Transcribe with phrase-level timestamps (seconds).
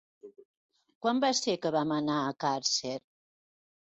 [1.05, 2.97] Quan va ser que vam anar a Càrcer?